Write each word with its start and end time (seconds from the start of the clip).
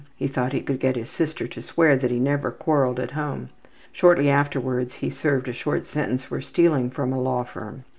He 0.15 0.27
thought 0.27 0.51
he 0.53 0.61
could 0.61 0.79
get 0.79 0.95
his 0.95 1.11
sister 1.11 1.47
to 1.49 1.61
swear 1.61 1.95
that 1.95 2.09
he 2.09 2.19
never 2.19 2.49
quarreled 2.49 2.99
at 2.99 3.11
home. 3.11 3.49
Shortly 3.91 4.31
afterwards 4.31 4.95
he 4.95 5.11
served 5.11 5.47
a 5.47 5.53
short 5.53 5.85
sentence 5.85 6.23
for 6.23 6.41
stealing 6.41 6.89
from 6.89 7.13
a 7.13 7.21
law 7.21 7.43
firm. 7.43 7.83